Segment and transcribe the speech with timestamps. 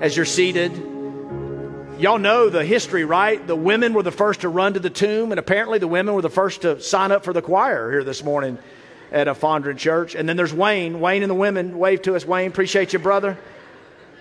[0.00, 0.72] as you're seated.
[1.98, 3.44] Y'all know the history, right?
[3.46, 6.22] The women were the first to run to the tomb, and apparently the women were
[6.22, 8.58] the first to sign up for the choir here this morning
[9.10, 10.14] at a Fondren church.
[10.14, 11.00] And then there's Wayne.
[11.00, 11.78] Wayne and the women.
[11.78, 12.50] Wave to us, Wayne.
[12.50, 13.38] Appreciate you, brother.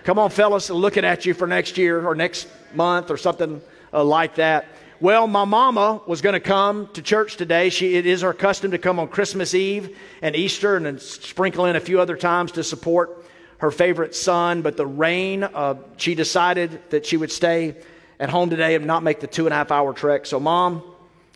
[0.06, 3.62] Come on, fellas, looking at you for next year or next month or something
[3.92, 4.68] uh, like that.
[5.02, 7.70] Well, my mama was going to come to church today.
[7.70, 11.66] She, it is her custom to come on Christmas Eve and Easter and then sprinkle
[11.66, 13.25] in a few other times to support
[13.60, 14.62] her favorite son.
[14.62, 17.76] But the rain, uh, she decided that she would stay
[18.20, 20.26] at home today and not make the two and a half hour trek.
[20.26, 20.84] So, mom,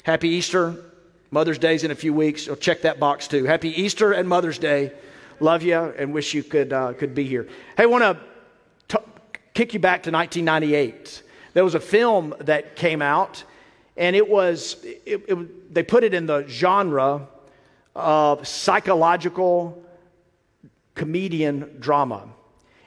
[0.04, 0.76] happy Easter.
[1.32, 2.44] Mother's Day's in a few weeks.
[2.44, 3.46] So check that box too.
[3.46, 4.92] Happy Easter and Mother's Day.
[5.40, 7.48] Love you and wish you could, uh, could be here.
[7.78, 8.20] Hey, want to
[9.54, 11.24] kick you back to 1998.
[11.54, 13.44] There was a film that came out
[13.98, 17.28] and it was, it, it, they put it in the genre
[17.96, 19.84] of psychological
[21.00, 22.28] comedian drama.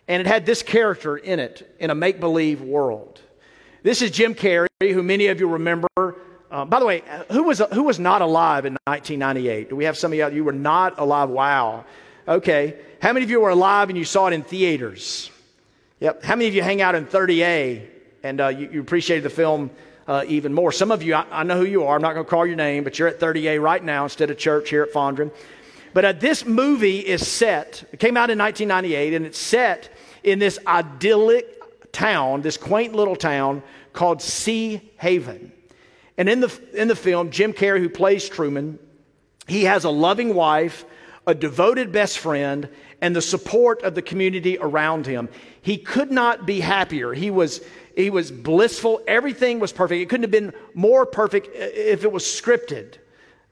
[0.07, 3.23] And it had this character in it in a make believe world.
[3.83, 5.89] This is Jim Carrey, who many of you remember.
[6.51, 9.71] Uh, by the way, who was, who was not alive in 1998?
[9.71, 10.29] Do we have some of you?
[10.29, 11.31] You were not alive.
[11.31, 11.87] Wow.
[12.29, 12.77] Okay.
[13.01, 15.31] How many of you were alive and you saw it in theaters?
[16.01, 16.23] Yep.
[16.23, 17.89] How many of you hang out in 30A
[18.23, 19.71] and uh, you, you appreciated the film
[20.07, 20.71] uh, even more.
[20.71, 21.97] Some of you, I, I, know who you are.
[21.97, 24.37] I'm not going to call your name, but you're at 30A right now instead of
[24.37, 25.31] church here at Fondren.
[25.95, 29.91] But uh, this movie is set, it came out in 1998, and it's set
[30.23, 33.63] in this idyllic town, this quaint little town
[33.93, 35.53] called Sea Haven.
[36.17, 38.79] And in the, in the film, Jim Carrey, who plays Truman,
[39.47, 40.85] he has a loving wife,
[41.27, 42.69] a devoted best friend,
[43.01, 45.29] and the support of the community around him.
[45.61, 47.13] He could not be happier.
[47.13, 47.61] He was
[47.97, 49.03] he was blissful.
[49.07, 50.01] Everything was perfect.
[50.01, 52.95] It couldn't have been more perfect if it was scripted.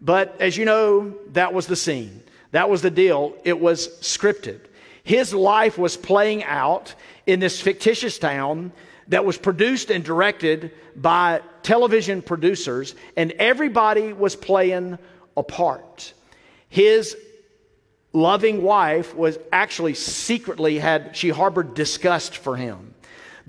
[0.01, 2.23] But as you know, that was the scene.
[2.53, 3.35] That was the deal.
[3.45, 4.61] It was scripted.
[5.03, 6.95] His life was playing out
[7.27, 8.73] in this fictitious town
[9.09, 14.99] that was produced and directed by television producers, and everybody was playing
[15.37, 16.13] a part.
[16.69, 17.17] His
[18.13, 22.95] loving wife was actually secretly had she harbored disgust for him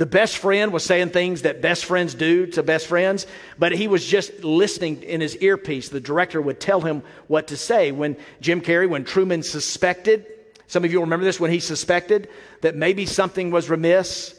[0.01, 3.28] the best friend was saying things that best friends do to best friends,
[3.59, 5.89] but he was just listening in his earpiece.
[5.89, 7.91] The director would tell him what to say.
[7.91, 10.25] When Jim Carrey, when Truman suspected,
[10.66, 12.29] some of you remember this, when he suspected
[12.62, 14.34] that maybe something was remiss,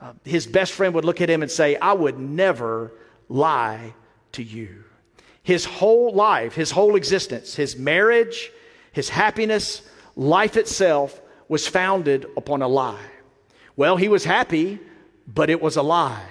[0.00, 2.92] uh, his best friend would look at him and say, I would never
[3.28, 3.94] lie
[4.34, 4.84] to you.
[5.42, 8.52] His whole life, his whole existence, his marriage,
[8.92, 9.82] his happiness,
[10.14, 13.10] life itself was founded upon a lie.
[13.74, 14.78] Well, he was happy
[15.32, 16.26] but it was a lie.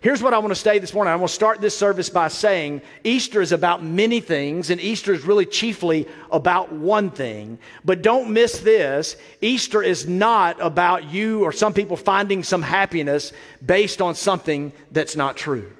[0.00, 1.12] Here's what I want to say this morning.
[1.12, 5.12] I want to start this service by saying Easter is about many things, and Easter
[5.12, 7.58] is really chiefly about one thing.
[7.84, 13.32] But don't miss this Easter is not about you or some people finding some happiness
[13.64, 15.72] based on something that's not true.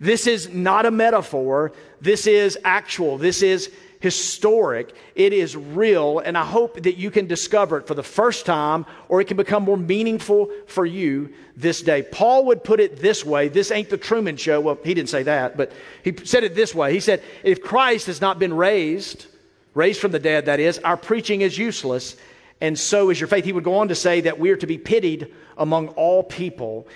[0.00, 3.18] This is not a metaphor, this is actual.
[3.18, 7.94] This is historic, it is real, and I hope that you can discover it for
[7.94, 12.02] the first time or it can become more meaningful for you this day.
[12.02, 14.60] Paul would put it this way this ain't the Truman Show.
[14.60, 15.72] Well, he didn't say that, but
[16.02, 16.94] he said it this way.
[16.94, 19.26] He said, If Christ has not been raised,
[19.74, 22.16] raised from the dead, that is, our preaching is useless,
[22.62, 23.44] and so is your faith.
[23.44, 26.88] He would go on to say that we are to be pitied among all people.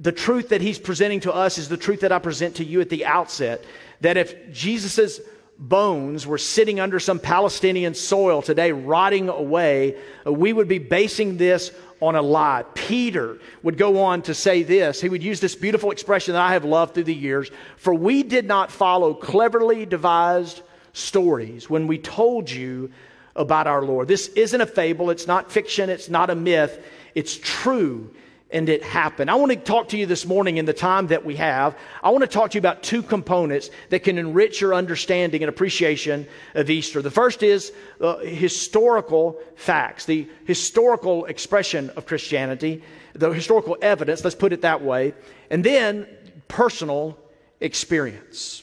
[0.00, 2.82] The truth that he's presenting to us is the truth that I present to you
[2.82, 3.64] at the outset
[4.02, 5.20] that if Jesus'
[5.58, 9.96] bones were sitting under some Palestinian soil today, rotting away,
[10.26, 12.64] uh, we would be basing this on a lie.
[12.74, 15.00] Peter would go on to say this.
[15.00, 18.22] He would use this beautiful expression that I have loved through the years For we
[18.22, 20.62] did not follow cleverly devised
[20.92, 22.90] stories when we told you
[23.34, 24.08] about our Lord.
[24.08, 26.84] This isn't a fable, it's not fiction, it's not a myth,
[27.14, 28.10] it's true
[28.50, 29.30] and it happened.
[29.30, 31.76] I want to talk to you this morning in the time that we have.
[32.02, 35.48] I want to talk to you about two components that can enrich your understanding and
[35.48, 37.02] appreciation of Easter.
[37.02, 42.82] The first is uh, historical facts, the historical expression of Christianity,
[43.14, 45.14] the historical evidence, let's put it that way,
[45.50, 46.06] and then
[46.46, 47.18] personal
[47.60, 48.62] experience.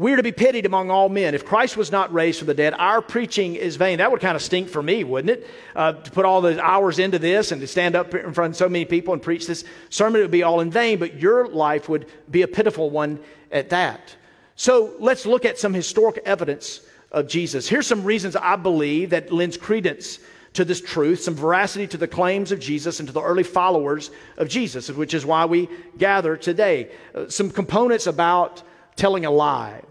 [0.00, 1.34] We are to be pitied among all men.
[1.34, 3.98] If Christ was not raised from the dead, our preaching is vain.
[3.98, 5.46] That would kind of stink for me, wouldn't it?
[5.76, 8.56] Uh, to put all the hours into this and to stand up in front of
[8.56, 11.48] so many people and preach this sermon, it would be all in vain, but your
[11.48, 13.20] life would be a pitiful one
[13.52, 14.16] at that.
[14.56, 16.80] So let's look at some historic evidence
[17.12, 17.68] of Jesus.
[17.68, 20.18] Here's some reasons I believe that lends credence
[20.54, 24.10] to this truth, some veracity to the claims of Jesus and to the early followers
[24.38, 25.68] of Jesus, which is why we
[25.98, 26.90] gather today.
[27.14, 28.62] Uh, some components about
[28.96, 29.82] telling a lie.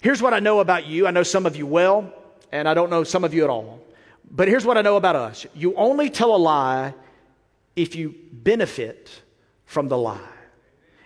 [0.00, 1.06] Here's what I know about you.
[1.06, 2.12] I know some of you well,
[2.52, 3.80] and I don't know some of you at all.
[4.30, 6.94] But here's what I know about us you only tell a lie
[7.76, 9.10] if you benefit
[9.66, 10.18] from the lie.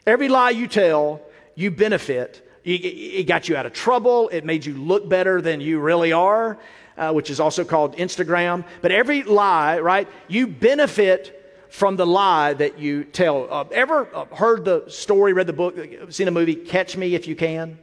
[0.06, 1.22] Every lie you tell,
[1.54, 2.40] you benefit.
[2.64, 4.30] It got you out of trouble.
[4.30, 6.58] It made you look better than you really are,
[6.96, 8.64] uh, which is also called Instagram.
[8.80, 13.48] But every lie, right, you benefit from the lie that you tell.
[13.50, 15.76] Uh, ever uh, heard the story, read the book,
[16.08, 17.78] seen the movie Catch Me If You Can?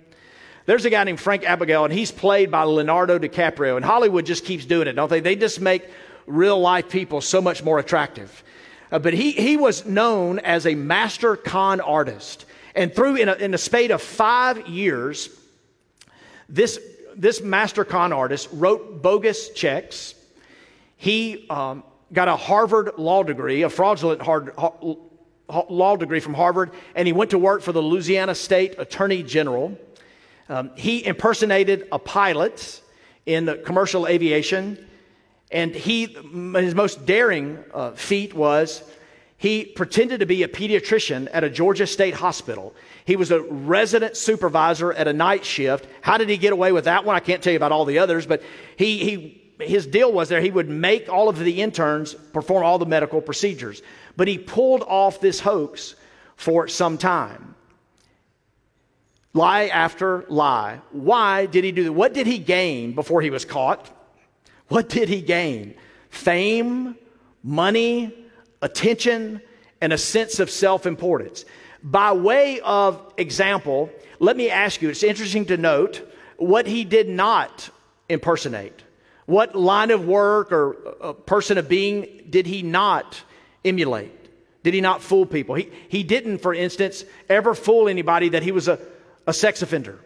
[0.65, 3.75] There's a guy named Frank Abagnale, and he's played by Leonardo DiCaprio.
[3.75, 5.19] And Hollywood just keeps doing it, don't they?
[5.19, 5.89] They just make
[6.27, 8.43] real life people so much more attractive.
[8.91, 12.45] Uh, but he, he was known as a master con artist.
[12.75, 15.29] And through, in a, in a spate of five years,
[16.47, 16.79] this,
[17.15, 20.13] this master con artist wrote bogus checks.
[20.97, 24.53] He um, got a Harvard law degree, a fraudulent hard,
[25.69, 29.77] law degree from Harvard, and he went to work for the Louisiana State Attorney General.
[30.51, 32.81] Um, he impersonated a pilot
[33.25, 34.85] in the commercial aviation.
[35.49, 38.83] And he, his most daring uh, feat was
[39.37, 42.75] he pretended to be a pediatrician at a Georgia State hospital.
[43.05, 45.87] He was a resident supervisor at a night shift.
[46.01, 47.15] How did he get away with that one?
[47.15, 48.43] I can't tell you about all the others, but
[48.75, 52.77] he, he, his deal was there he would make all of the interns perform all
[52.77, 53.81] the medical procedures.
[54.17, 55.95] But he pulled off this hoax
[56.35, 57.55] for some time.
[59.33, 60.81] Lie after lie.
[60.91, 61.93] Why did he do that?
[61.93, 63.89] What did he gain before he was caught?
[64.67, 65.75] What did he gain?
[66.09, 66.95] Fame,
[67.43, 68.13] money,
[68.61, 69.41] attention,
[69.79, 71.45] and a sense of self importance.
[71.83, 73.89] By way of example,
[74.19, 76.07] let me ask you it's interesting to note
[76.37, 77.69] what he did not
[78.09, 78.83] impersonate.
[79.25, 83.21] What line of work or a person of being did he not
[83.63, 84.17] emulate?
[84.63, 85.55] Did he not fool people?
[85.55, 88.79] He, he didn't, for instance, ever fool anybody that he was a,
[89.27, 89.99] a sex offender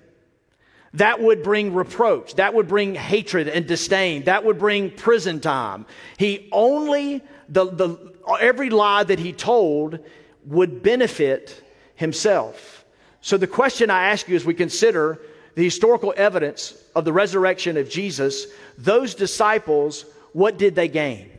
[0.95, 2.35] that would bring reproach.
[2.35, 4.23] That would bring hatred and disdain.
[4.23, 5.85] That would bring prison time.
[6.17, 9.99] He only, the, the, every lie that he told
[10.45, 11.61] would benefit
[11.95, 12.85] himself.
[13.19, 15.19] So the question I ask you as we consider
[15.55, 18.47] the historical evidence of the resurrection of Jesus,
[18.77, 21.29] those disciples, what did they gain?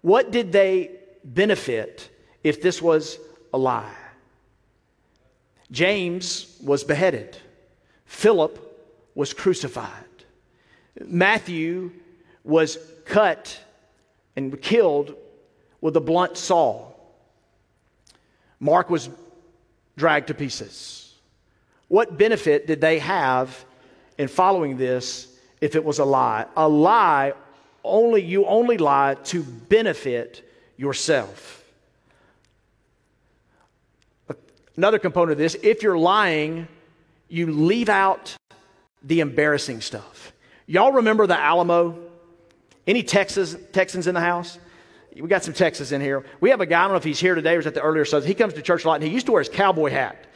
[0.00, 0.92] What did they
[1.24, 2.08] benefit
[2.42, 3.18] if this was
[3.52, 3.94] a lie?
[5.72, 7.36] James was beheaded.
[8.04, 8.58] Philip
[9.14, 9.88] was crucified.
[11.00, 11.90] Matthew
[12.44, 13.58] was cut
[14.36, 15.16] and killed
[15.80, 16.92] with a blunt saw.
[18.60, 19.08] Mark was
[19.96, 21.14] dragged to pieces.
[21.88, 23.64] What benefit did they have
[24.18, 26.46] in following this if it was a lie?
[26.56, 27.32] A lie
[27.84, 31.61] only you only lie to benefit yourself.
[34.76, 36.68] Another component of this, if you're lying
[37.32, 38.36] you leave out
[39.02, 40.34] the embarrassing stuff.
[40.66, 41.98] Y'all remember the Alamo?
[42.86, 44.58] Any Texas, Texans in the house?
[45.16, 46.26] We got some Texas in here.
[46.40, 47.80] We have a guy, I don't know if he's here today or was at the
[47.80, 48.28] earlier service.
[48.28, 50.26] He comes to church a lot and he used to wear his cowboy hat.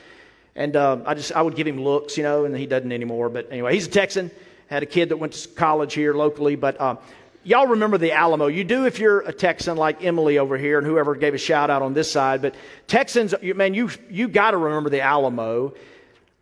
[0.55, 3.29] And uh, I just, I would give him looks, you know, and he doesn't anymore.
[3.29, 4.31] But anyway, he's a Texan.
[4.69, 6.57] Had a kid that went to college here locally.
[6.57, 6.97] But uh,
[7.47, 8.49] y'all remember the Alamo.
[8.49, 11.71] You do if you're a Texan like Emily over here and whoever gave a shout
[11.71, 12.43] out on this side.
[12.43, 12.55] But
[12.89, 15.75] Texans, man, you, you got to remember the Alamo.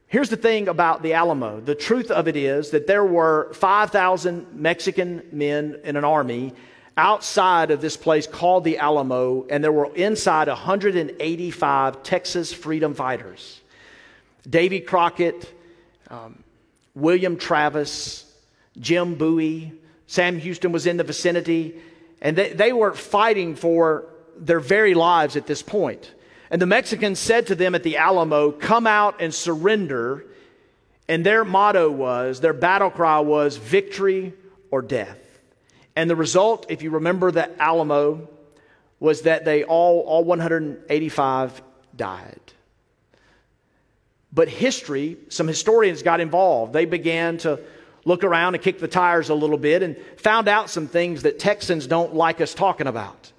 [0.09, 4.55] Here's the thing about the Alamo the truth of it is that there were 5,000
[4.55, 6.55] Mexican men in an army
[6.97, 13.61] outside of this place called the Alamo, and there were inside 185 Texas freedom fighters.
[14.49, 15.53] Davy Crockett,
[16.09, 16.43] um,
[16.95, 18.33] William Travis,
[18.79, 19.73] Jim Bowie,
[20.07, 21.75] Sam Houston was in the vicinity,
[22.21, 24.07] and they, they were fighting for
[24.37, 26.13] their very lives at this point.
[26.51, 30.25] And the Mexicans said to them at the Alamo, Come out and surrender.
[31.09, 34.33] And their motto was, their battle cry was, victory
[34.71, 35.19] or death.
[35.97, 38.29] And the result, if you remember the Alamo,
[39.01, 41.63] was that they all, all 185
[41.95, 42.41] died.
[44.33, 46.73] But history, some historians got involved.
[46.73, 47.61] They began to
[48.05, 51.39] look around and kick the tires a little bit and found out some things that
[51.39, 53.33] Texans don't like us talking about.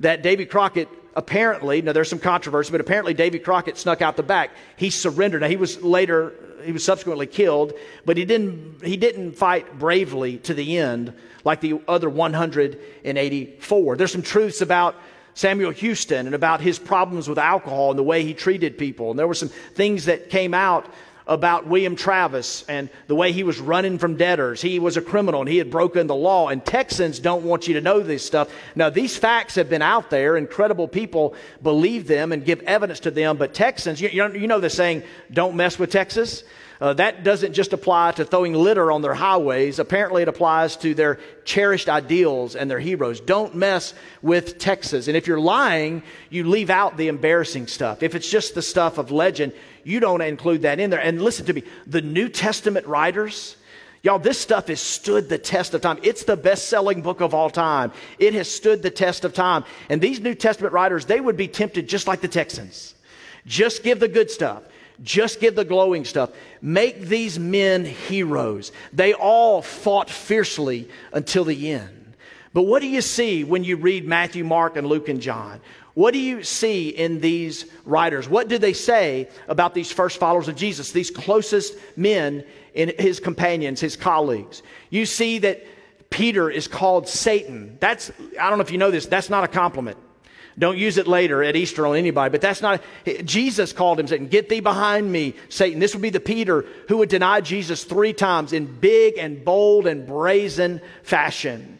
[0.00, 4.22] That Davy Crockett apparently, now there's some controversy, but apparently Davy Crockett snuck out the
[4.22, 4.50] back.
[4.76, 5.40] He surrendered.
[5.42, 7.72] Now he was later, he was subsequently killed,
[8.04, 11.12] but he didn't, he didn't fight bravely to the end
[11.44, 13.96] like the other 184.
[13.96, 14.94] There's some truths about
[15.34, 19.10] Samuel Houston and about his problems with alcohol and the way he treated people.
[19.10, 20.86] And there were some things that came out
[21.28, 24.62] about William Travis and the way he was running from debtors.
[24.62, 26.48] He was a criminal and he had broken the law.
[26.48, 28.50] And Texans don't want you to know this stuff.
[28.74, 30.36] Now, these facts have been out there.
[30.36, 33.36] Incredible people believe them and give evidence to them.
[33.36, 36.42] But Texans, you, you know the saying, don't mess with Texas?
[36.80, 39.80] Uh, that doesn't just apply to throwing litter on their highways.
[39.80, 43.20] Apparently, it applies to their cherished ideals and their heroes.
[43.20, 45.08] Don't mess with Texas.
[45.08, 48.02] And if you're lying, you leave out the embarrassing stuff.
[48.04, 51.00] If it's just the stuff of legend, you don't include that in there.
[51.00, 53.56] And listen to me the New Testament writers,
[54.02, 55.98] Y'all, this stuff has stood the test of time.
[56.04, 57.90] It's the best selling book of all time.
[58.20, 59.64] It has stood the test of time.
[59.88, 62.94] And these New Testament writers, they would be tempted just like the Texans.
[63.44, 64.62] Just give the good stuff.
[65.02, 66.30] Just give the glowing stuff.
[66.60, 68.72] Make these men heroes.
[68.92, 72.14] They all fought fiercely until the end.
[72.52, 75.60] But what do you see when you read Matthew, Mark, and Luke and John?
[75.94, 78.28] What do you see in these writers?
[78.28, 83.20] What do they say about these first followers of Jesus, these closest men in his
[83.20, 84.62] companions, his colleagues?
[84.90, 85.64] You see that
[86.10, 87.76] Peter is called Satan.
[87.80, 89.98] That's, I don't know if you know this, that's not a compliment.
[90.58, 92.82] Don't use it later at Easter on anybody, but that's not,
[93.24, 94.26] Jesus called him Satan.
[94.26, 95.78] Get thee behind me, Satan.
[95.78, 99.86] This would be the Peter who would deny Jesus three times in big and bold
[99.86, 101.78] and brazen fashion.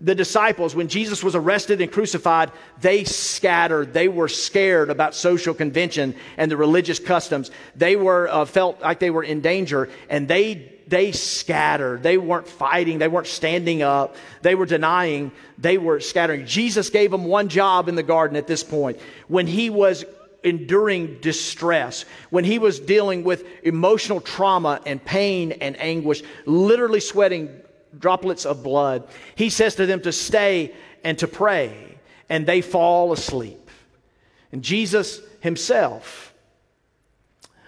[0.00, 3.92] The disciples, when Jesus was arrested and crucified, they scattered.
[3.92, 7.50] They were scared about social convention and the religious customs.
[7.74, 12.02] They were uh, felt like they were in danger, and they they scattered.
[12.02, 12.98] They weren't fighting.
[12.98, 14.16] They weren't standing up.
[14.42, 15.32] They were denying.
[15.58, 16.46] They were scattering.
[16.46, 19.00] Jesus gave them one job in the garden at this point.
[19.26, 20.04] When he was
[20.44, 27.50] enduring distress, when he was dealing with emotional trauma and pain and anguish, literally sweating
[27.98, 33.12] droplets of blood, he says to them to stay and to pray, and they fall
[33.12, 33.70] asleep.
[34.52, 36.32] And Jesus himself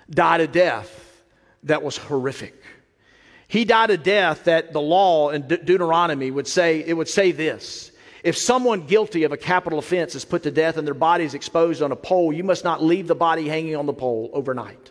[0.09, 1.23] died a death
[1.65, 2.58] that was horrific.
[3.49, 7.33] He died a death that the law in De- Deuteronomy would say, it would say
[7.33, 7.91] this.
[8.23, 11.35] If someone guilty of a capital offense is put to death and their body is
[11.35, 14.91] exposed on a pole, you must not leave the body hanging on the pole overnight.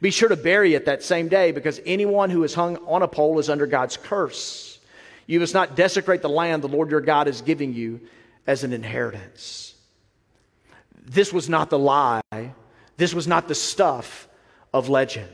[0.00, 3.08] Be sure to bury it that same day because anyone who is hung on a
[3.08, 4.78] pole is under God's curse.
[5.26, 8.00] You must not desecrate the land the Lord your God is giving you
[8.46, 9.74] as an inheritance.
[10.94, 12.20] This was not the lie.
[12.96, 14.28] This was not the stuff
[14.72, 15.30] of legend.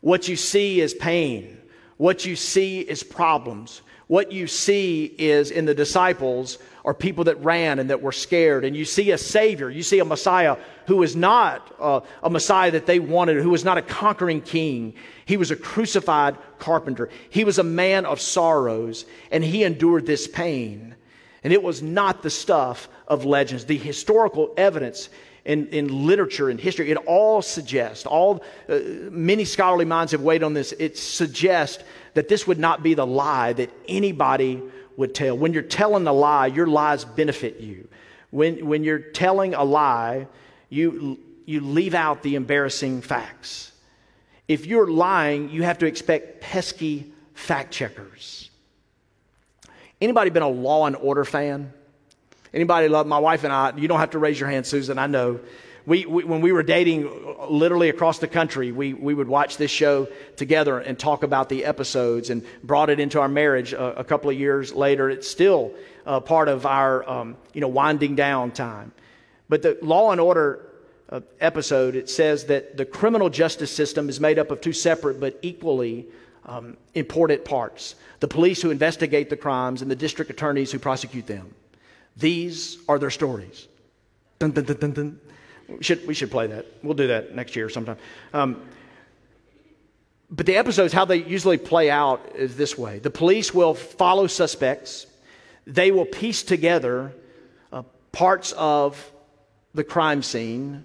[0.00, 1.58] What you see is pain.
[2.04, 3.80] What you see is problems.
[4.08, 8.66] What you see is in the disciples are people that ran and that were scared.
[8.66, 9.70] And you see a Savior.
[9.70, 13.64] You see a Messiah who is not uh, a Messiah that they wanted, who was
[13.64, 14.92] not a conquering king.
[15.24, 17.08] He was a crucified carpenter.
[17.30, 20.96] He was a man of sorrows, and he endured this pain.
[21.42, 23.64] And it was not the stuff of legends.
[23.64, 25.08] The historical evidence
[25.44, 28.78] in, in literature and history, it all suggests, all uh,
[29.10, 31.82] many scholarly minds have weighed on this, it suggests
[32.14, 34.62] that this would not be the lie that anybody
[34.96, 35.36] would tell.
[35.36, 37.88] When you're telling a lie, your lies benefit you.
[38.30, 40.26] When, when you're telling a lie,
[40.70, 43.72] you, you leave out the embarrassing facts.
[44.48, 48.50] If you're lying, you have to expect pesky fact checkers.
[50.00, 51.72] Anybody been a law and order fan?
[52.54, 53.72] Anybody love my wife and I?
[53.76, 54.96] You don't have to raise your hand, Susan.
[54.96, 55.40] I know.
[55.86, 57.10] We, we, when we were dating
[57.50, 61.64] literally across the country, we, we would watch this show together and talk about the
[61.64, 65.10] episodes and brought it into our marriage a, a couple of years later.
[65.10, 65.74] It's still
[66.24, 68.92] part of our, um, you know, winding down time.
[69.48, 70.64] But the Law and Order
[71.10, 75.20] uh, episode, it says that the criminal justice system is made up of two separate
[75.20, 76.06] but equally
[76.46, 81.26] um, important parts the police who investigate the crimes and the district attorneys who prosecute
[81.26, 81.54] them.
[82.16, 83.66] These are their stories.
[84.38, 85.20] Dun, dun, dun.
[85.68, 86.66] We, should, we should play that.
[86.82, 87.96] We'll do that next year sometime.
[88.32, 88.62] Um,
[90.30, 94.26] but the episodes, how they usually play out is this way the police will follow
[94.26, 95.06] suspects,
[95.66, 97.12] they will piece together
[97.72, 99.12] uh, parts of
[99.74, 100.84] the crime scene.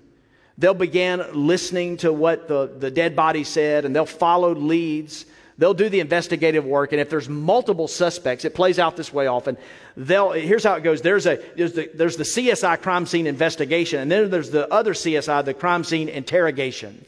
[0.57, 5.25] They'll begin listening to what the, the dead body said, and they'll follow leads
[5.59, 9.27] They'll do the investigative work, and if there's multiple suspects, it plays out this way
[9.27, 9.57] often.
[9.97, 13.99] They'll, here's how it goes there's, a, there's, the, there's the CSI crime scene investigation,
[13.99, 17.03] and then there's the other CSI, the crime scene interrogation.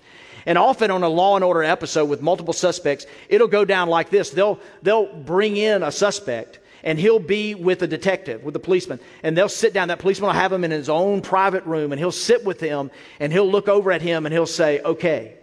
[0.45, 4.09] And often on a law and order episode with multiple suspects, it'll go down like
[4.09, 4.31] this.
[4.31, 8.99] They'll, they'll bring in a suspect and he'll be with a detective, with a policeman,
[9.23, 9.89] and they'll sit down.
[9.89, 12.91] That policeman will have him in his own private room and he'll sit with him
[13.21, 15.35] and he'll look over at him and he'll say, okay,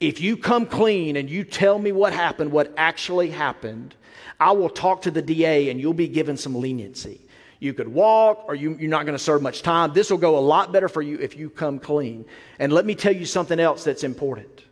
[0.00, 3.94] if you come clean and you tell me what happened, what actually happened,
[4.40, 7.20] I will talk to the DA and you'll be given some leniency.
[7.58, 9.92] You could walk or you, are not going to serve much time.
[9.92, 12.24] This will go a lot better for you if you come clean.
[12.58, 14.64] And let me tell you something else that's important.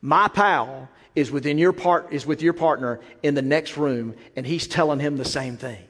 [0.00, 4.46] My pal is within your part is with your partner in the next room and
[4.46, 5.82] he's telling him the same thing.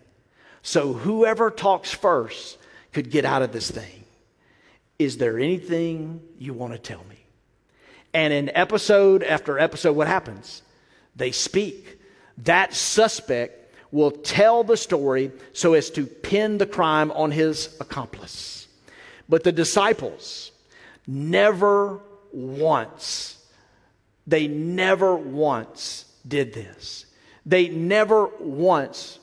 [0.63, 2.57] So whoever talks first
[2.95, 4.05] could get out of this thing.
[4.99, 7.16] Is there anything you want to tell me?
[8.17, 10.63] And in episode after episode, what happens?
[11.17, 12.01] They speak.
[12.39, 18.69] That suspect will tell the story so as to pin the crime on his accomplice.
[19.29, 20.51] But the disciples
[21.07, 22.01] never
[22.33, 23.37] once,
[24.27, 27.05] they never once did this.
[27.45, 29.19] They never once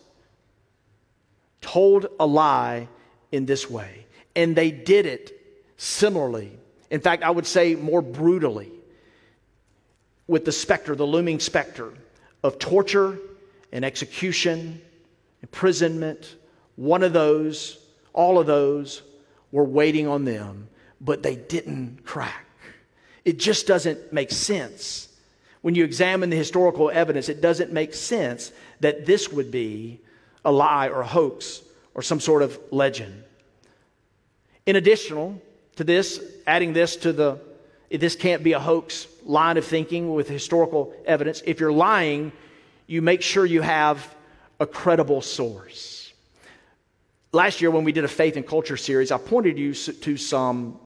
[1.62, 2.89] told a lie
[3.31, 4.05] in this way.
[4.35, 5.31] And they did it
[5.77, 6.51] similarly.
[6.91, 8.71] In fact, I would say more brutally
[10.27, 11.94] with the specter, the looming specter
[12.44, 13.20] of torture
[13.72, 14.82] and execution,
[15.42, 16.36] imprisonment.
[16.75, 17.77] One of those,
[18.13, 19.01] all of those
[19.51, 20.70] were waiting on them,
[21.01, 22.46] but they didn't crack.
[23.25, 25.10] It just doesn't make sense.
[25.62, 28.51] When you examine the historical evidence, it doesn't make sense
[28.82, 30.01] that this would be
[30.44, 31.62] a lie or a hoax
[31.94, 33.24] or some sort of legend.
[34.65, 35.42] In addition
[35.75, 37.39] to this, adding this to the
[37.89, 41.42] this can't be a hoax line of thinking with historical evidence.
[41.46, 42.32] If you're lying,
[42.88, 44.13] you make sure you have
[44.60, 46.13] a credible source.
[47.32, 50.80] Last year, when we did a faith and culture series, I pointed you to some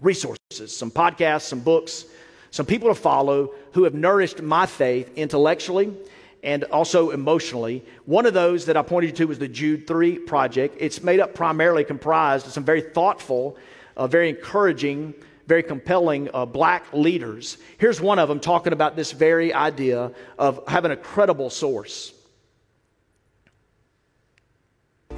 [0.00, 2.04] resources, some podcasts, some books,
[2.50, 5.94] some people to follow who have nourished my faith intellectually
[6.42, 7.84] and also emotionally.
[8.04, 10.76] One of those that I pointed you to was the Jude 3 project.
[10.78, 13.56] It's made up primarily comprised of some very thoughtful,
[13.96, 15.14] uh, very encouraging,
[15.52, 17.58] very compelling uh, black leaders.
[17.76, 22.14] Here's one of them talking about this very idea of having a credible source.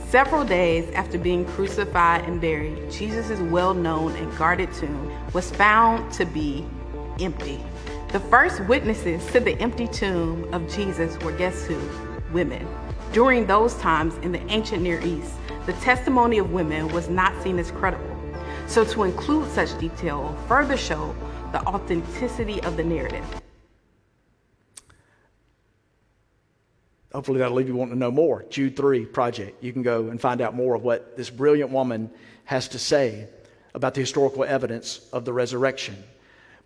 [0.09, 6.13] Several days after being crucified and buried, Jesus' well known and guarded tomb was found
[6.15, 6.67] to be
[7.21, 7.61] empty.
[8.11, 11.79] The first witnesses to the empty tomb of Jesus were guess who?
[12.33, 12.67] Women.
[13.13, 15.35] During those times in the ancient Near East,
[15.67, 18.14] the testimony of women was not seen as credible.
[18.67, 21.15] So to include such detail further showed
[21.53, 23.25] the authenticity of the narrative.
[27.13, 28.45] Hopefully that'll leave you wanting to know more.
[28.51, 29.63] Jude 3 project.
[29.63, 32.11] You can go and find out more of what this brilliant woman
[32.45, 33.29] has to say
[33.73, 35.97] about the historical evidence of the resurrection.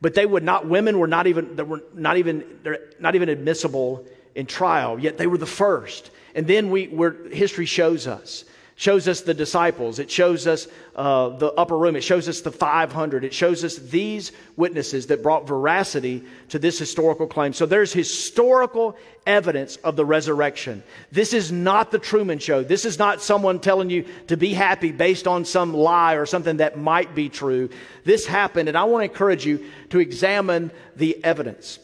[0.01, 3.29] But they would not, women were not even, they were not even, they're not even
[3.29, 6.11] admissible in trial, yet they were the first.
[6.35, 8.45] And then we, where history shows us,
[8.79, 12.53] shows us the disciples, it shows us uh, the upper room, it shows us the
[12.53, 17.53] 500, it shows us these witnesses that brought veracity to this historical claim.
[17.53, 20.85] So there's historical evidence of the resurrection.
[21.11, 22.63] This is not the Truman Show.
[22.63, 26.59] This is not someone telling you to be happy based on some lie or something
[26.59, 27.71] that might be true.
[28.05, 31.81] This happened, and I want to encourage you to examine the evidence.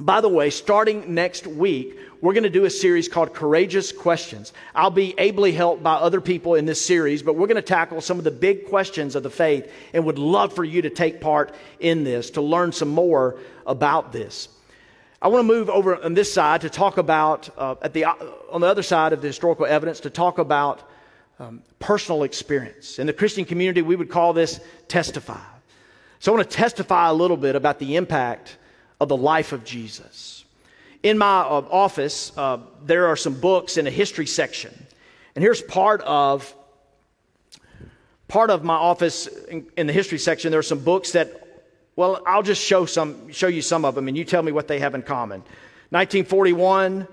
[0.00, 4.54] By the way, starting next week, we're going to do a series called Courageous Questions.
[4.74, 8.00] I'll be ably helped by other people in this series, but we're going to tackle
[8.00, 11.20] some of the big questions of the faith and would love for you to take
[11.20, 14.48] part in this, to learn some more about this.
[15.20, 18.62] I want to move over on this side to talk about, uh, at the, on
[18.62, 20.88] the other side of the historical evidence, to talk about
[21.38, 22.98] um, personal experience.
[22.98, 25.40] In the Christian community, we would call this testify.
[26.18, 28.56] So I want to testify a little bit about the impact
[29.02, 30.44] of the life of Jesus.
[31.02, 34.72] In my uh, office, uh, there are some books in a history section.
[35.34, 36.54] And here's part of
[38.28, 40.52] part of my office in, in, the history section.
[40.52, 41.64] There are some books that,
[41.96, 44.68] well, I'll just show some, show you some of them, and you tell me what
[44.68, 45.40] they have in common.
[45.90, 47.08] 1941,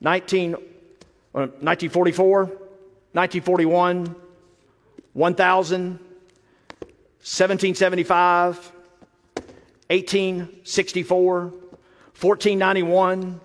[0.00, 0.58] 19, uh,
[1.32, 4.16] 1944, 1941,
[5.12, 8.72] 1000, 1775,
[9.88, 11.52] 1864.
[12.20, 13.40] 1491,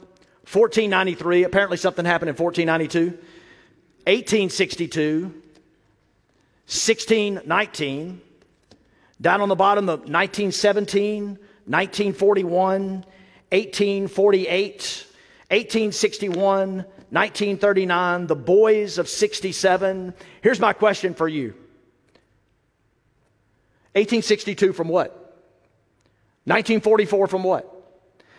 [0.52, 3.12] 1493, apparently something happened in 1492,
[4.08, 5.26] 1862,
[6.66, 8.22] 1619,
[9.22, 13.06] down on the bottom of 1917, 1941,
[13.52, 15.06] 1848,
[15.52, 20.16] 1861, 1939, the boys of 67.
[20.42, 21.50] Here's my question for you
[23.94, 25.23] 1862 from what?
[26.46, 27.66] 1944 from what?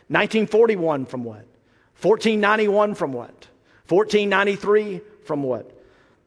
[0.09, 1.47] 1941 from what?
[2.03, 3.49] 1491 from what?
[3.89, 5.71] 1493 from what?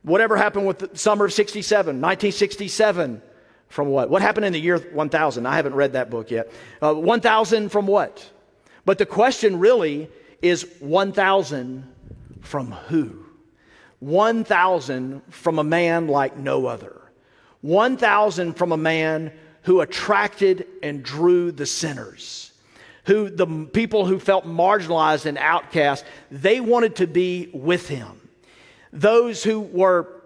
[0.02, 3.22] Whatever happened with the summer of 67, 1967
[3.68, 4.10] from what?
[4.10, 5.46] What happened in the year 1000?
[5.46, 6.52] I haven't read that book yet.
[6.82, 8.28] Uh, 1000 from what?
[8.86, 10.10] But the question really
[10.42, 11.84] is 1000
[12.42, 13.26] from who?
[14.00, 17.02] 1000 from a man like no other.
[17.62, 19.32] 1000 from a man
[19.68, 22.48] who attracted and drew the sinners
[23.08, 28.30] who the people who felt marginalized and outcast, they wanted to be with him.
[28.92, 30.22] Those who were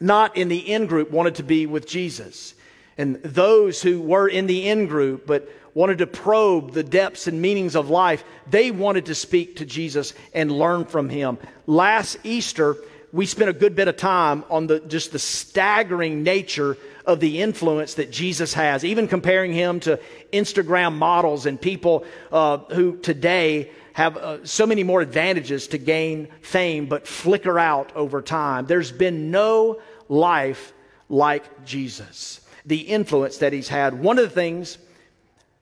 [0.00, 2.54] not in the in group wanted to be with Jesus.
[2.98, 7.40] And those who were in the in group but wanted to probe the depths and
[7.40, 11.38] meanings of life, they wanted to speak to Jesus and learn from him.
[11.66, 12.76] Last Easter,
[13.12, 17.40] we spent a good bit of time on the, just the staggering nature of the
[17.40, 20.00] influence that Jesus has, even comparing him to
[20.32, 26.28] Instagram models and people uh, who today have uh, so many more advantages to gain
[26.42, 28.66] fame but flicker out over time.
[28.66, 30.72] There's been no life
[31.08, 33.94] like Jesus, the influence that he's had.
[33.94, 34.78] One of the things,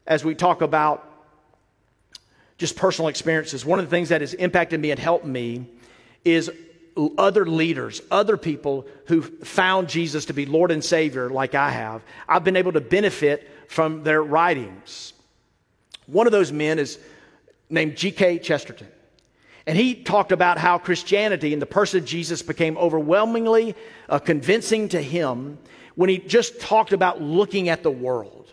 [0.06, 1.04] as we talk about
[2.58, 5.66] just personal experiences, one of the things that has impacted me and helped me
[6.24, 6.50] is
[7.16, 12.02] other leaders, other people who found Jesus to be Lord and Savior, like I have.
[12.28, 15.12] I've been able to benefit from their writings.
[16.06, 16.98] One of those men is
[17.70, 18.40] named G.K.
[18.40, 18.88] Chesterton.
[19.66, 23.76] And he talked about how Christianity and the person of Jesus became overwhelmingly
[24.08, 25.58] uh, convincing to him
[25.94, 28.50] when he just talked about looking at the world,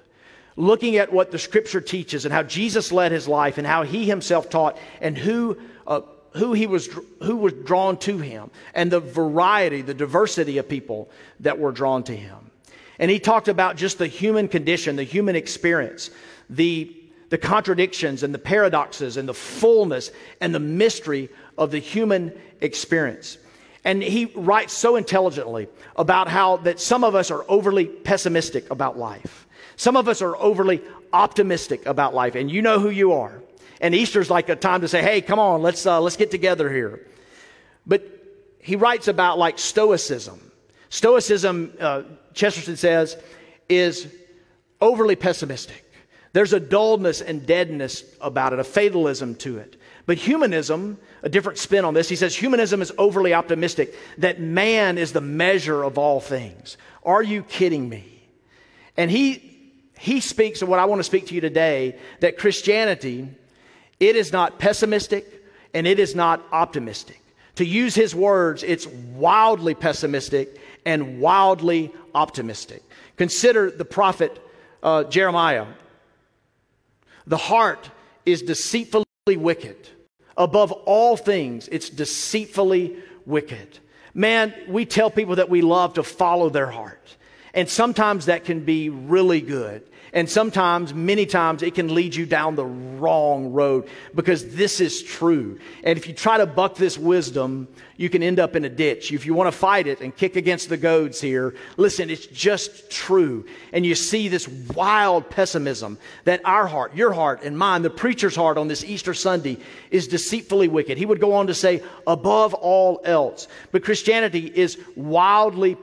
[0.58, 4.06] looking at what the scripture teaches and how Jesus led his life and how he
[4.06, 6.02] himself taught and who uh,
[6.36, 6.90] who he was
[7.24, 12.04] who was drawn to him and the variety the diversity of people that were drawn
[12.04, 12.52] to him.
[13.00, 16.10] And he talked about just the human condition the human experience
[16.50, 16.96] the
[17.30, 23.38] the contradictions and the paradoxes and the fullness and the mystery of the human experience.
[23.84, 28.98] And he writes so intelligently about how that some of us are overly pessimistic about
[28.98, 29.48] life.
[29.76, 30.82] Some of us are overly
[31.14, 32.36] optimistic about life.
[32.36, 33.42] And you know who you are
[33.82, 36.72] and Easter's like a time to say, hey, come on, let's, uh, let's get together
[36.72, 37.06] here.
[37.86, 38.04] But
[38.60, 40.52] he writes about like Stoicism.
[40.90, 43.18] Stoicism, uh, Chesterton says,
[43.68, 44.08] is
[44.82, 45.84] overly pessimistic.
[46.34, 49.78] There's a dullness and deadness about it, a fatalism to it.
[50.06, 54.98] But humanism, a different spin on this, he says humanism is overly optimistic, that man
[54.98, 56.78] is the measure of all things.
[57.04, 58.04] Are you kidding me?
[58.98, 63.30] And he, he speaks of what I want to speak to you today that Christianity
[64.00, 67.22] it is not pessimistic and it is not optimistic.
[67.56, 72.84] To use his words, it's wildly pessimistic and wildly optimistic.
[73.18, 74.42] Consider the prophet
[74.84, 75.66] uh, Jeremiah.
[77.28, 77.90] The heart
[78.26, 79.90] is deceitfully wicked.
[80.38, 83.80] Above all things, it's deceitfully wicked.
[84.14, 87.16] Man, we tell people that we love to follow their heart.
[87.54, 89.82] And sometimes that can be really good.
[90.16, 95.04] And sometimes, many times, it can lead you down the wrong road because this is
[95.04, 95.60] true.
[95.84, 99.12] And if you try to buck this wisdom, you can end up in a ditch.
[99.12, 102.90] If you want to fight it and kick against the goads here, listen, it's just
[102.90, 103.46] true.
[103.74, 108.38] And you see this wild pessimism that our heart, your heart, and mine, the preacher's
[108.38, 109.58] heart on this Easter Sunday
[109.92, 110.98] is deceitfully wicked.
[110.98, 113.50] He would go on to say, above all else.
[113.74, 115.76] But Christianity is wildly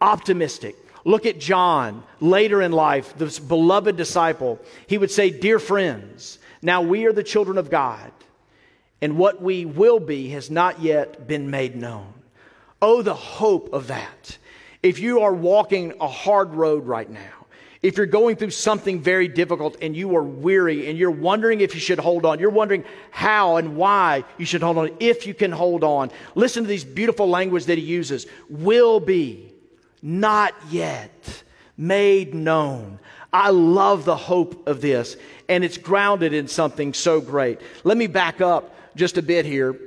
[0.00, 0.74] optimistic.
[1.08, 4.60] Look at John later in life, this beloved disciple.
[4.86, 8.12] He would say, Dear friends, now we are the children of God,
[9.00, 12.12] and what we will be has not yet been made known.
[12.82, 14.36] Oh, the hope of that.
[14.82, 17.46] If you are walking a hard road right now,
[17.80, 21.74] if you're going through something very difficult and you are weary and you're wondering if
[21.74, 25.32] you should hold on, you're wondering how and why you should hold on, if you
[25.32, 29.54] can hold on, listen to these beautiful language that he uses will be
[30.02, 31.42] not yet
[31.76, 32.98] made known.
[33.32, 35.16] I love the hope of this,
[35.48, 37.60] and it's grounded in something so great.
[37.84, 39.78] Let me back up just a bit here.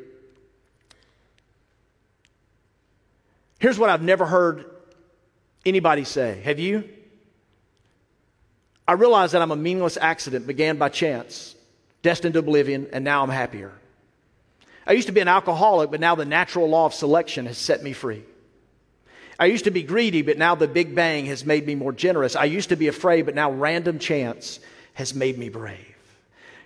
[3.59, 4.65] Here's what I've never heard
[5.65, 6.41] anybody say.
[6.43, 6.87] Have you?
[8.87, 11.55] I realize that I'm a meaningless accident, began by chance,
[12.01, 13.71] destined to oblivion, and now I'm happier.
[14.85, 17.83] I used to be an alcoholic, but now the natural law of selection has set
[17.83, 18.23] me free.
[19.41, 22.35] I used to be greedy, but now the Big Bang has made me more generous.
[22.35, 24.59] I used to be afraid, but now random chance
[24.93, 25.97] has made me brave.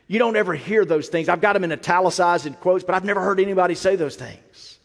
[0.09, 1.29] You don't ever hear those things.
[1.29, 4.77] I've got them in italicized in quotes, but I've never heard anybody say those things.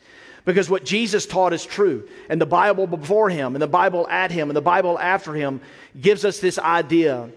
[0.45, 2.09] Because what Jesus taught is true.
[2.29, 5.61] And the Bible before him, and the Bible at him, and the Bible after him
[6.01, 7.29] gives us this idea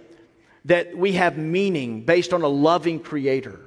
[0.66, 3.60] that we have meaning based on a loving creator.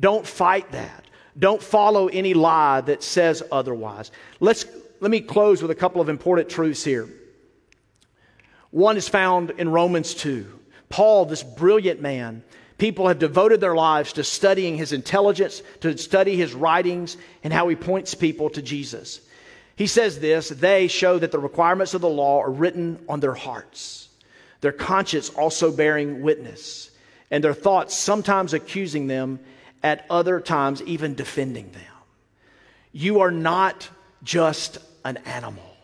[0.00, 1.04] Don't fight that.
[1.38, 4.10] Don't follow any lie that says otherwise.
[4.40, 4.66] Let's
[5.04, 7.06] let me close with a couple of important truths here.
[8.70, 10.46] One is found in Romans 2.
[10.88, 12.42] Paul, this brilliant man,
[12.78, 17.68] people have devoted their lives to studying his intelligence, to study his writings, and how
[17.68, 19.20] he points people to Jesus.
[19.76, 23.34] He says this they show that the requirements of the law are written on their
[23.34, 24.08] hearts,
[24.62, 26.90] their conscience also bearing witness,
[27.30, 29.38] and their thoughts sometimes accusing them,
[29.82, 31.82] at other times even defending them.
[32.90, 33.90] You are not
[34.22, 35.76] just an animal.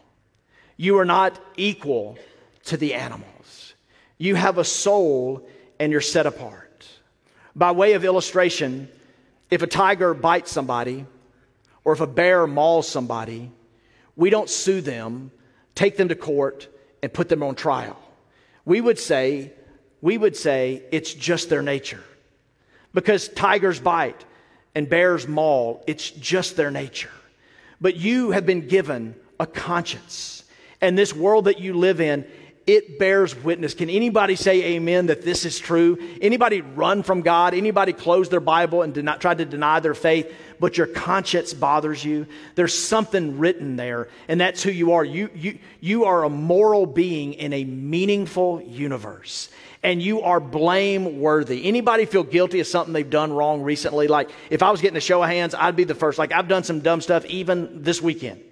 [0.77, 2.19] You are not equal
[2.65, 3.75] to the animals.
[4.19, 5.47] You have a soul
[5.79, 6.87] and you're set apart.
[7.55, 8.89] By way of illustration,
[9.51, 11.07] if a tiger bites somebody
[11.85, 13.51] or if a bear mauls somebody,
[14.17, 15.31] we don't sue them,
[15.75, 16.69] take them to court,
[17.03, 17.99] and put them on trial.
[18.65, 19.53] We would say,
[20.01, 22.05] we would say it's just their nature.
[22.93, 24.25] Because tigers bite
[24.75, 27.11] and bears maul, it's just their nature.
[27.81, 30.45] But you have been given a conscience.
[30.81, 32.27] And this world that you live in,
[32.71, 33.75] it bears witness.
[33.75, 35.99] Can anybody say amen that this is true?
[36.23, 37.53] Anybody run from God?
[37.53, 41.53] Anybody close their Bible and did not, try to deny their faith, but your conscience
[41.53, 42.29] bothers you?
[42.55, 45.05] There's something written there, and that's who you are.
[45.05, 49.49] You, you, you are a moral being in a meaningful universe
[49.83, 51.67] and you are blameworthy.
[51.67, 54.09] Anybody feel guilty of something they've done wrong recently?
[54.09, 56.19] Like if I was getting a show of hands, I'd be the first.
[56.19, 58.43] Like I've done some dumb stuff even this weekend.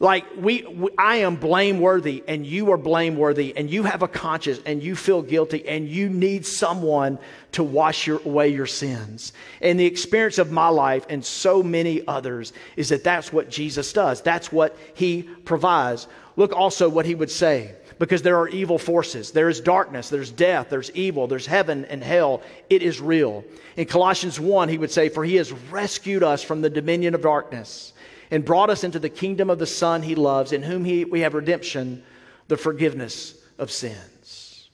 [0.00, 4.58] Like we, we, I am blameworthy and you are blameworthy and you have a conscience
[4.64, 7.18] and you feel guilty and you need someone
[7.52, 9.34] to wash your, away your sins.
[9.60, 13.92] And the experience of my life and so many others is that that's what Jesus
[13.92, 14.22] does.
[14.22, 16.08] That's what he provides.
[16.34, 19.32] Look also what he would say because there are evil forces.
[19.32, 22.40] There is darkness, there's death, there's evil, there's heaven and hell.
[22.70, 23.44] It is real.
[23.76, 27.20] In Colossians 1, he would say, For he has rescued us from the dominion of
[27.20, 27.92] darkness
[28.30, 31.20] and brought us into the kingdom of the Son he loves, in whom he, we
[31.20, 32.02] have redemption,
[32.48, 34.68] the forgiveness of sins.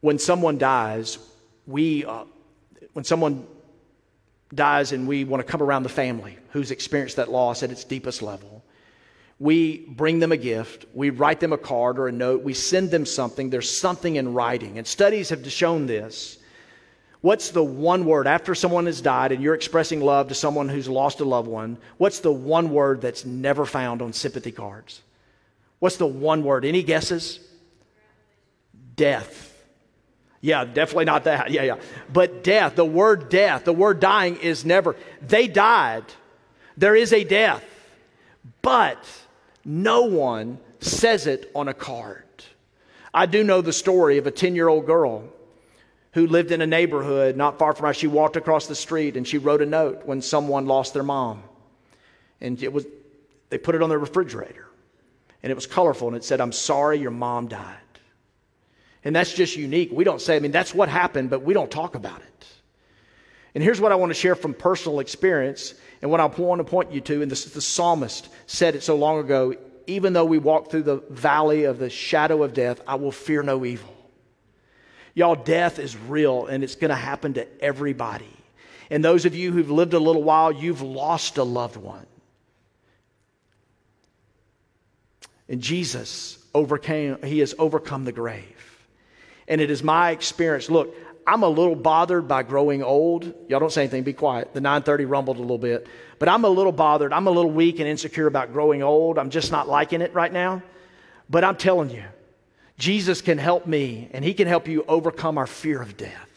[0.00, 1.18] When someone dies,
[1.66, 2.24] we, uh,
[2.92, 3.46] when someone
[4.54, 7.84] dies and we want to come around the family who's experienced that loss at its
[7.84, 8.62] deepest level,
[9.40, 12.90] we bring them a gift, we write them a card or a note, we send
[12.90, 13.50] them something.
[13.50, 14.78] There's something in writing.
[14.78, 16.38] And studies have shown this
[17.24, 20.90] What's the one word after someone has died and you're expressing love to someone who's
[20.90, 21.78] lost a loved one?
[21.96, 25.00] What's the one word that's never found on sympathy cards?
[25.78, 26.66] What's the one word?
[26.66, 27.40] Any guesses?
[28.94, 29.56] Death.
[30.42, 31.50] Yeah, definitely not that.
[31.50, 31.76] Yeah, yeah.
[32.12, 34.94] But death, the word death, the word dying is never.
[35.22, 36.04] They died.
[36.76, 37.64] There is a death.
[38.60, 39.02] But
[39.64, 42.22] no one says it on a card.
[43.14, 45.30] I do know the story of a 10 year old girl
[46.14, 47.96] who lived in a neighborhood not far from us.
[47.96, 51.42] She walked across the street and she wrote a note when someone lost their mom.
[52.40, 52.86] And it was,
[53.50, 54.68] they put it on their refrigerator.
[55.42, 57.76] And it was colorful and it said, I'm sorry your mom died.
[59.04, 59.90] And that's just unique.
[59.92, 62.46] We don't say, I mean, that's what happened, but we don't talk about it.
[63.54, 66.64] And here's what I want to share from personal experience and what I want to
[66.64, 67.22] point you to.
[67.22, 69.54] And this, the psalmist said it so long ago
[69.86, 73.42] even though we walk through the valley of the shadow of death, I will fear
[73.42, 73.93] no evil.
[75.14, 78.28] Y'all, death is real and it's going to happen to everybody.
[78.90, 82.06] And those of you who've lived a little while, you've lost a loved one.
[85.48, 88.44] And Jesus overcame, he has overcome the grave.
[89.46, 90.70] And it is my experience.
[90.70, 90.94] Look,
[91.26, 93.32] I'm a little bothered by growing old.
[93.48, 94.52] Y'all don't say anything, be quiet.
[94.52, 95.86] The 930 rumbled a little bit.
[96.18, 97.12] But I'm a little bothered.
[97.12, 99.18] I'm a little weak and insecure about growing old.
[99.18, 100.62] I'm just not liking it right now.
[101.30, 102.04] But I'm telling you,
[102.78, 106.30] Jesus can help me, and He can help you overcome our fear of death.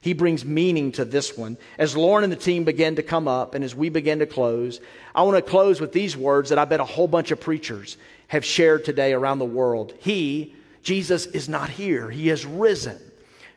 [0.00, 1.58] He brings meaning to this one.
[1.76, 4.80] As Lauren and the team begin to come up, and as we begin to close,
[5.14, 7.96] I want to close with these words that I bet a whole bunch of preachers
[8.28, 9.92] have shared today around the world.
[9.98, 12.98] He, Jesus, is not here, He has risen,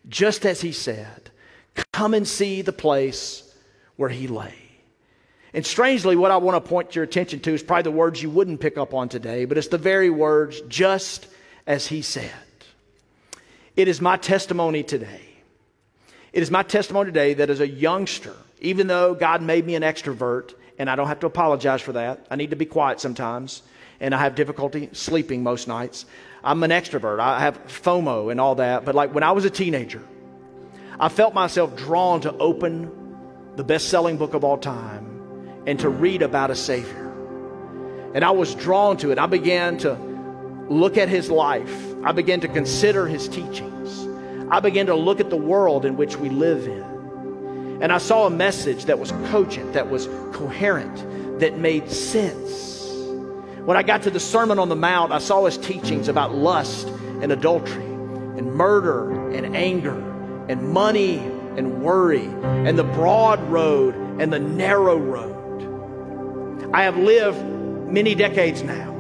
[0.10, 1.30] just as He said.
[1.94, 3.54] Come and see the place
[3.96, 4.56] where He lay.
[5.54, 8.30] And strangely, what I want to point your attention to is probably the words you
[8.30, 11.28] wouldn't pick up on today, but it's the very words, just
[11.66, 12.32] as he said.
[13.76, 15.22] It is my testimony today.
[16.34, 19.84] It is my testimony today that as a youngster, even though God made me an
[19.84, 23.62] extrovert, and I don't have to apologize for that, I need to be quiet sometimes,
[24.00, 26.06] and I have difficulty sleeping most nights.
[26.44, 27.20] I'm an extrovert.
[27.20, 28.84] I have FOMO and all that.
[28.84, 30.02] But like when I was a teenager,
[31.00, 32.92] I felt myself drawn to open
[33.56, 37.10] the best selling book of all time and to read about a Savior.
[38.14, 39.20] And I was drawn to it.
[39.20, 39.96] I began to
[40.72, 41.96] look at his life.
[42.04, 44.08] I began to consider his teachings.
[44.50, 47.80] I began to look at the world in which we live in.
[47.82, 52.70] And I saw a message that was cogent, that was coherent, that made sense.
[53.66, 56.88] When I got to the Sermon on the Mount, I saw his teachings about lust
[57.22, 60.00] and adultery and murder and anger
[60.48, 61.18] and money
[61.58, 66.70] and worry and the broad road and the narrow road.
[66.74, 67.44] I have lived
[67.92, 68.91] many decades now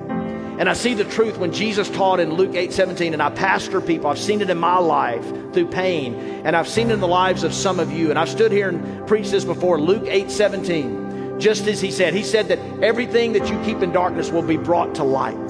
[0.61, 3.81] and I see the truth when Jesus taught in Luke 8 17, and I pastor
[3.81, 4.11] people.
[4.11, 6.13] I've seen it in my life through pain,
[6.45, 8.11] and I've seen it in the lives of some of you.
[8.11, 11.39] And I've stood here and preached this before Luke 8 17.
[11.39, 12.13] just as he said.
[12.13, 15.49] He said that everything that you keep in darkness will be brought to light.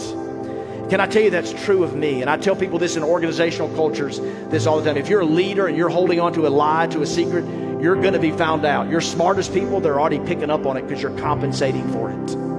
[0.89, 2.21] Can I tell you that's true of me?
[2.21, 4.95] And I tell people this in organizational cultures this all the time.
[4.95, 7.43] If you're a leader and you're holding on to a lie, to a secret,
[7.81, 8.89] you're going to be found out.
[8.89, 12.51] Your smartest people, they're already picking up on it because you're compensating for it.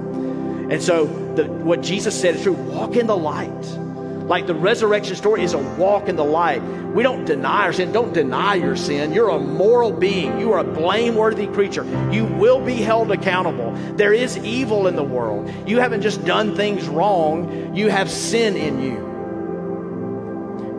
[0.72, 3.78] And so, the, what Jesus said is true walk in the light.
[4.26, 6.62] Like the resurrection story is a walk in the light.
[6.62, 7.92] We don't deny our sin.
[7.92, 9.12] Don't deny your sin.
[9.12, 10.38] You're a moral being.
[10.38, 11.84] You are a blameworthy creature.
[12.12, 13.72] You will be held accountable.
[13.96, 15.50] There is evil in the world.
[15.66, 19.12] You haven't just done things wrong, you have sin in you.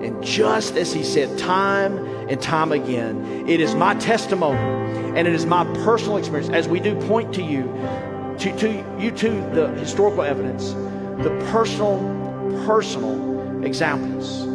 [0.03, 1.97] And just as he said time
[2.29, 4.57] and time again, it is my testimony
[5.17, 7.63] and it is my personal experience as we do point to you,
[8.39, 10.71] to, to you to the historical evidence,
[11.23, 11.97] the personal,
[12.65, 14.47] personal examples.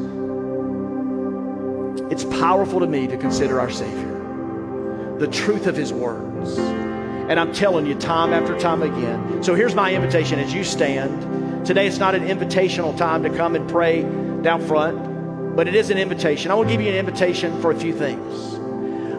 [2.13, 6.59] It's powerful to me to consider our Savior, the truth of His words.
[6.59, 9.43] And I'm telling you time after time again.
[9.43, 11.67] So here's my invitation as you stand.
[11.67, 14.03] Today it's not an invitational time to come and pray
[14.43, 16.51] down front, but it is an invitation.
[16.51, 18.55] I want to give you an invitation for a few things.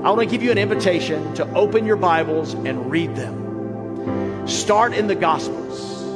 [0.04, 3.49] I want to give you an invitation to open your Bibles and read them.
[4.50, 6.12] Start in the Gospels.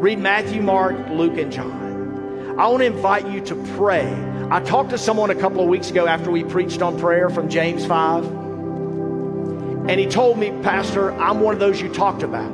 [0.00, 2.58] Read Matthew, Mark, Luke, and John.
[2.58, 4.12] I want to invite you to pray.
[4.50, 7.48] I talked to someone a couple of weeks ago after we preached on prayer from
[7.48, 8.24] James 5.
[8.24, 12.52] And he told me, Pastor, I'm one of those you talked about.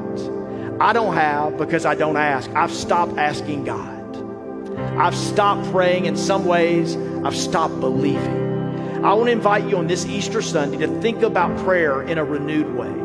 [0.79, 2.51] I don't have because I don't ask.
[2.51, 4.17] I've stopped asking God.
[4.99, 6.05] I've stopped praying.
[6.05, 9.03] In some ways, I've stopped believing.
[9.03, 12.25] I want to invite you on this Easter Sunday to think about prayer in a
[12.25, 13.04] renewed way.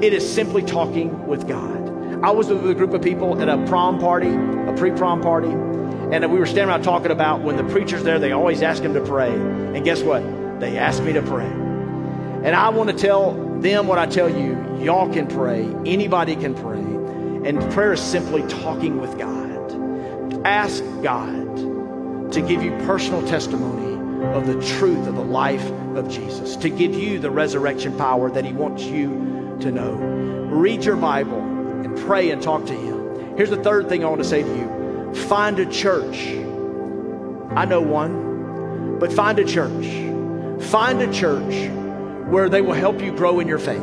[0.00, 2.22] It is simply talking with God.
[2.22, 5.48] I was with a group of people at a prom party, a pre prom party,
[5.48, 8.92] and we were standing around talking about when the preacher's there, they always ask him
[8.94, 9.32] to pray.
[9.32, 10.22] And guess what?
[10.60, 11.46] They asked me to pray.
[11.46, 14.78] And I want to tell them what I tell you.
[14.78, 15.64] Y'all can pray.
[15.86, 16.78] Anybody can pray.
[17.48, 20.46] And prayer is simply talking with God.
[20.46, 23.94] Ask God to give you personal testimony
[24.34, 28.44] of the truth of the life of Jesus, to give you the resurrection power that
[28.44, 29.92] He wants you to know.
[29.92, 33.36] Read your Bible and pray and talk to Him.
[33.36, 36.28] Here's the third thing I want to say to you Find a church.
[37.54, 39.86] I know one, but find a church.
[40.66, 41.70] Find a church
[42.28, 43.82] where they will help you grow in your faith.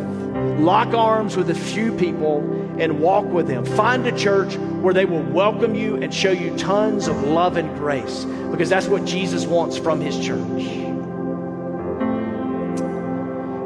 [0.59, 2.39] Lock arms with a few people
[2.79, 3.65] and walk with them.
[3.65, 7.75] Find a church where they will welcome you and show you tons of love and
[7.77, 10.92] grace because that's what Jesus wants from his church.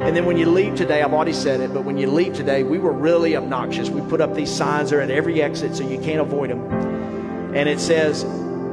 [0.08, 2.64] And then when you leave today, I've already said it, but when you leave today,
[2.64, 3.90] we were really obnoxious.
[3.90, 6.98] We put up these signs there at every exit so you can't avoid them
[7.58, 8.24] and it says,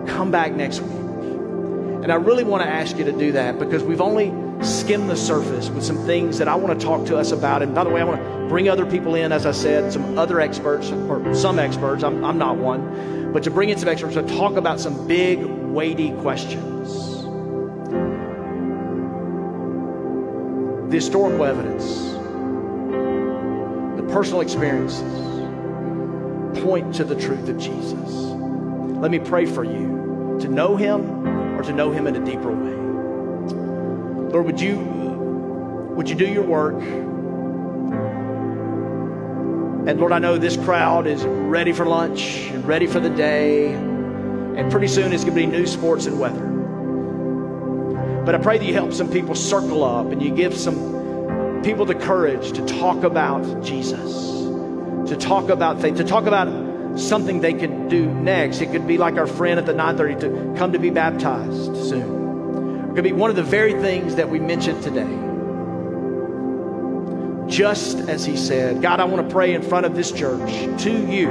[0.06, 0.92] Come back next week.
[0.92, 4.26] And I really want to ask you to do that because we've only
[4.62, 7.62] skimmed the surface with some things that I want to talk to us about.
[7.62, 10.18] And by the way, I want to bring other people in, as I said, some
[10.18, 12.04] other experts, or some experts.
[12.04, 15.42] I'm, I'm not one, but to bring in some experts to talk about some big,
[15.42, 17.13] weighty questions.
[20.94, 22.02] The historical evidence,
[23.96, 25.02] the personal experiences
[26.62, 28.12] point to the truth of Jesus.
[29.00, 31.26] Let me pray for you to know Him
[31.58, 32.76] or to know Him in a deeper way.
[34.30, 34.76] Lord, would you,
[35.96, 36.80] would you do your work?
[39.88, 43.72] And Lord, I know this crowd is ready for lunch and ready for the day.
[43.72, 46.53] And pretty soon it's going to be news, sports, and weather.
[48.24, 51.84] But I pray that you help some people circle up and you give some people
[51.84, 54.12] the courage to talk about Jesus,
[55.10, 58.60] to talk about faith, to talk about something they could do next.
[58.60, 62.90] It could be like our friend at the 930 to come to be baptized soon.
[62.90, 65.20] It could be one of the very things that we mentioned today.
[67.48, 70.50] Just as he said, God, I want to pray in front of this church
[70.84, 71.28] to you,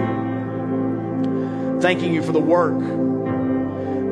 [1.82, 3.13] thanking you for the work.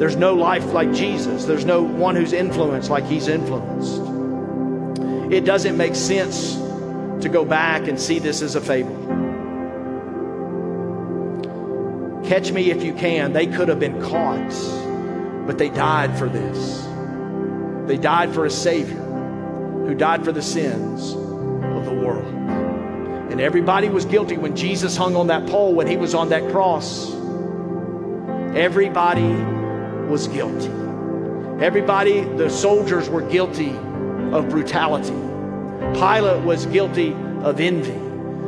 [0.02, 1.46] There's no life like Jesus.
[1.46, 4.02] There's no one who's influenced like he's influenced.
[5.32, 8.96] It doesn't make sense to go back and see this as a fable.
[12.28, 13.34] Catch me if you can.
[13.34, 14.50] They could have been caught,
[15.46, 16.84] but they died for this.
[17.88, 19.04] They died for a Savior
[19.86, 22.26] who died for the sins of the world.
[23.32, 26.50] And everybody was guilty when Jesus hung on that pole, when he was on that
[26.50, 27.14] cross.
[28.56, 29.61] Everybody
[30.12, 30.68] was guilty.
[31.64, 33.72] Everybody, the soldiers were guilty
[34.34, 35.16] of brutality.
[35.94, 37.98] Pilate was guilty of envy.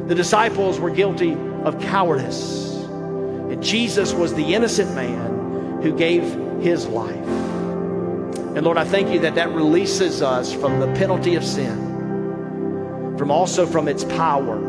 [0.07, 2.75] The disciples were guilty of cowardice.
[2.75, 6.23] And Jesus was the innocent man who gave
[6.61, 7.15] his life.
[7.15, 13.31] And Lord, I thank you that that releases us from the penalty of sin, from
[13.31, 14.59] also from its power.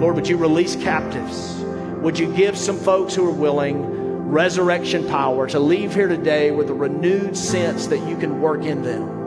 [0.00, 1.60] Lord, would you release captives?
[2.00, 4.01] Would you give some folks who are willing
[4.32, 8.82] resurrection power to leave here today with a renewed sense that you can work in
[8.82, 9.20] them?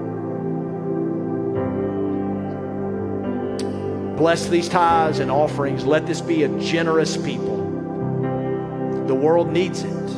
[4.16, 5.86] Bless these tithes and offerings.
[5.86, 7.58] Let this be a generous people.
[9.06, 10.10] The world needs it.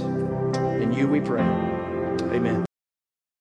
[0.81, 1.41] In you we pray.
[1.41, 2.66] Amen.